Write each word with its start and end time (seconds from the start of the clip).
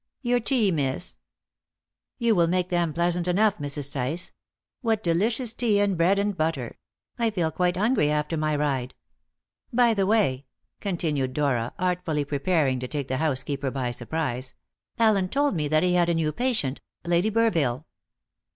Your 0.23 0.39
tea, 0.39 0.71
miss." 0.71 1.17
"You 2.17 2.33
will 2.33 2.47
make 2.47 2.69
them 2.69 2.91
pleasant 2.91 3.27
enough, 3.27 3.59
Mrs. 3.59 3.91
Tice. 3.91 4.31
What 4.81 5.03
delicious 5.03 5.53
tea 5.53 5.79
and 5.79 5.95
bread 5.95 6.17
and 6.17 6.35
butter! 6.35 6.79
I 7.19 7.29
feel 7.29 7.51
quite 7.51 7.77
hungry 7.77 8.09
after 8.09 8.35
my 8.35 8.55
ride. 8.55 8.95
By 9.71 9.93
the 9.93 10.07
way," 10.07 10.47
continued 10.79 11.33
Dora, 11.33 11.75
artfully 11.77 12.25
preparing 12.25 12.79
to 12.79 12.87
take 12.87 13.09
the 13.09 13.17
housekeeper 13.17 13.69
by 13.69 13.91
surprise, 13.91 14.55
"Allen 14.97 15.29
told 15.29 15.55
me 15.55 15.67
that 15.67 15.83
he 15.83 15.93
had 15.93 16.09
a 16.09 16.15
new 16.15 16.31
patient 16.31 16.81
Lady 17.05 17.29
Burville." 17.29 17.85